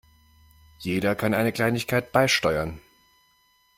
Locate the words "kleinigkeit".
1.51-2.11